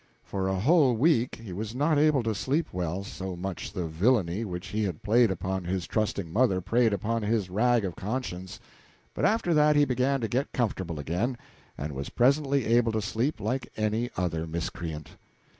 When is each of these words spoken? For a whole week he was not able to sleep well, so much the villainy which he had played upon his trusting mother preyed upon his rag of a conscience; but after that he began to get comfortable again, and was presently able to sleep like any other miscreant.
For 0.23 0.47
a 0.47 0.59
whole 0.59 0.95
week 0.95 1.35
he 1.35 1.53
was 1.53 1.75
not 1.75 1.99
able 1.99 2.23
to 2.23 2.33
sleep 2.33 2.73
well, 2.73 3.03
so 3.03 3.35
much 3.35 3.71
the 3.71 3.85
villainy 3.85 4.43
which 4.43 4.69
he 4.69 4.83
had 4.85 5.03
played 5.03 5.29
upon 5.29 5.63
his 5.65 5.85
trusting 5.85 6.33
mother 6.33 6.59
preyed 6.59 6.91
upon 6.91 7.21
his 7.21 7.51
rag 7.51 7.85
of 7.85 7.93
a 7.93 7.95
conscience; 7.95 8.59
but 9.13 9.25
after 9.25 9.53
that 9.53 9.75
he 9.75 9.85
began 9.85 10.19
to 10.21 10.27
get 10.27 10.53
comfortable 10.53 10.99
again, 10.99 11.37
and 11.77 11.91
was 11.93 12.09
presently 12.09 12.65
able 12.65 12.91
to 12.93 12.99
sleep 12.99 13.39
like 13.39 13.69
any 13.77 14.09
other 14.17 14.47
miscreant. 14.47 15.17